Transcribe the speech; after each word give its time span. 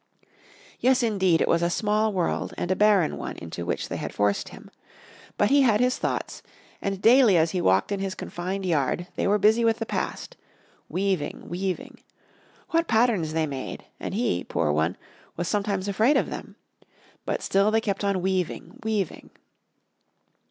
Yes, 0.79 1.03
indeed, 1.03 1.41
it 1.41 1.47
was 1.47 1.61
a 1.61 1.69
small 1.69 2.11
world 2.11 2.55
and 2.57 2.71
a 2.71 2.75
barren 2.75 3.17
one 3.17 3.37
into 3.37 3.67
which 3.67 3.87
they 3.87 3.97
had 3.97 4.11
forced 4.15 4.49
him. 4.49 4.71
But 5.37 5.51
he 5.51 5.61
had 5.61 5.79
his 5.79 5.99
thoughts, 5.99 6.41
and 6.81 7.03
daily 7.03 7.37
as 7.37 7.51
he 7.51 7.61
walked 7.61 7.91
in 7.91 7.99
his 7.99 8.15
confined 8.15 8.65
yard, 8.65 9.05
they 9.15 9.27
were 9.27 9.37
busy 9.37 9.63
with 9.63 9.77
the 9.77 9.85
past, 9.85 10.37
weaving, 10.89 11.47
weaving. 11.47 11.99
What 12.71 12.87
patterns 12.87 13.33
they 13.33 13.45
made, 13.45 13.85
and 13.99 14.15
he, 14.15 14.43
poor 14.43 14.71
one, 14.71 14.97
was 15.37 15.47
sometimes 15.47 15.87
afraid 15.87 16.17
of 16.17 16.31
them! 16.31 16.55
But 17.23 17.43
still 17.43 17.69
they 17.69 17.79
kept 17.79 18.03
on 18.03 18.23
weaving, 18.23 18.79
weaving. 18.83 19.29